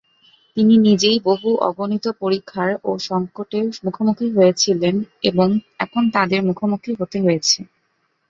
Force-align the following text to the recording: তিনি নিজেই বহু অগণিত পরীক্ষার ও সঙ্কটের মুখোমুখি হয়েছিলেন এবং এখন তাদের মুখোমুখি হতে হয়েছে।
তিনি 0.57 0.73
নিজেই 0.87 1.17
বহু 1.23 1.49
অগণিত 1.61 2.05
পরীক্ষার 2.21 2.71
ও 2.83 3.01
সঙ্কটের 3.01 3.65
মুখোমুখি 3.85 4.27
হয়েছিলেন 4.35 4.95
এবং 5.23 5.47
এখন 5.79 6.03
তাদের 6.15 6.39
মুখোমুখি 6.49 6.91
হতে 6.99 7.17
হয়েছে। 7.21 7.59